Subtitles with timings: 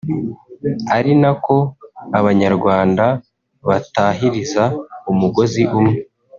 [0.97, 1.55] ari na ko
[2.19, 3.05] abanyarwanda
[3.67, 4.63] batahiriza
[5.11, 5.99] umugozi umwe